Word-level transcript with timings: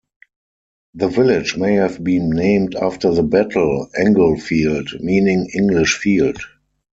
The 0.95 1.09
village 1.09 1.57
may 1.57 1.75
have 1.75 2.03
been 2.03 2.31
named 2.31 2.73
after 2.73 3.13
the 3.13 3.21
battle, 3.21 3.87
Englefield 3.95 4.99
meaning 4.99 5.47
"English 5.53 5.97
field". 5.99 6.37